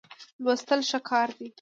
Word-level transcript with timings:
لوستل 0.43 0.79
ښه 0.89 0.99
کار 1.09 1.29
دی. 1.37 1.47